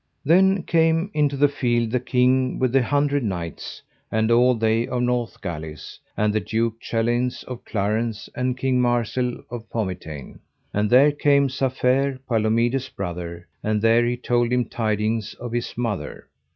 Then 0.25 0.63
came 0.63 1.11
into 1.13 1.37
the 1.37 1.47
field 1.47 1.91
the 1.91 1.99
King 1.99 2.57
with 2.57 2.71
the 2.71 2.81
Hundred 2.81 3.23
Knights, 3.23 3.83
and 4.11 4.31
all 4.31 4.55
they 4.55 4.87
of 4.87 5.03
Northgalis, 5.03 5.99
and 6.17 6.33
the 6.33 6.39
Duke 6.39 6.81
Chaleins 6.81 7.43
of 7.43 7.63
Clarance, 7.65 8.27
and 8.33 8.57
King 8.57 8.81
Marsil 8.81 9.43
of 9.51 9.69
Pomitain, 9.69 10.39
and 10.73 10.89
there 10.89 11.11
came 11.11 11.49
Safere, 11.49 12.17
Palomides' 12.27 12.89
brother, 12.89 13.47
and 13.61 13.79
there 13.79 14.03
he 14.03 14.17
told 14.17 14.51
him 14.51 14.65
tidings 14.65 15.35
of 15.35 15.51
his 15.51 15.77
mother. 15.77 16.27